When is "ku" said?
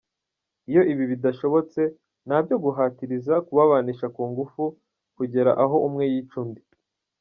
4.15-4.21